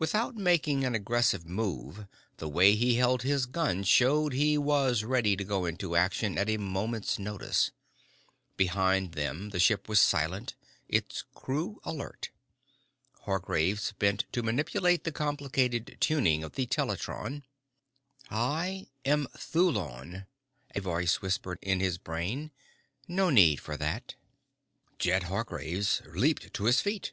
Without 0.00 0.34
making 0.34 0.82
an 0.84 0.96
aggressive 0.96 1.46
move, 1.46 2.08
the 2.38 2.48
way 2.48 2.74
he 2.74 2.96
held 2.96 3.22
his 3.22 3.46
gun 3.46 3.84
showed 3.84 4.32
he 4.32 4.58
was 4.58 5.04
ready 5.04 5.36
to 5.36 5.44
go 5.44 5.66
into 5.66 5.94
action 5.94 6.36
at 6.36 6.50
a 6.50 6.56
moment's 6.56 7.16
notice. 7.16 7.70
Behind 8.56 9.12
them, 9.12 9.50
the 9.50 9.60
ship 9.60 9.88
was 9.88 10.00
silent, 10.00 10.56
its 10.88 11.22
crew 11.32 11.80
alert. 11.84 12.30
Hargraves 13.20 13.92
bent 14.00 14.24
to 14.32 14.42
manipulate 14.42 15.04
the 15.04 15.12
complicated 15.12 15.96
tuning 16.00 16.42
of 16.42 16.56
the 16.56 16.66
teletron. 16.66 17.44
"I 18.32 18.88
am 19.04 19.28
Thulon," 19.36 20.26
a 20.74 20.80
voice 20.80 21.22
whispered 21.22 21.60
in 21.62 21.78
his 21.78 21.98
brain. 21.98 22.50
"No 23.06 23.30
need 23.30 23.60
for 23.60 23.76
that." 23.76 24.16
Jed 24.98 25.22
Hargraves' 25.22 26.02
leaped 26.04 26.52
to 26.54 26.64
his 26.64 26.80
feet. 26.80 27.12